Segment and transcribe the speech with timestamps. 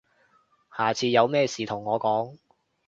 [0.75, 2.35] 下次有咩事同我講